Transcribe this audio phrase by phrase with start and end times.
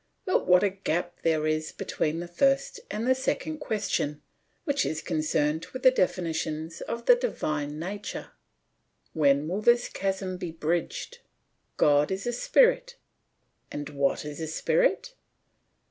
[0.25, 4.19] But what a gap there is between the first and the second question
[4.63, 8.31] which is concerned with the definitions of the divine nature.
[9.13, 11.19] When will this chasm be bridged?
[11.77, 12.95] "God is a spirit."
[13.71, 15.13] "And what is a spirit?"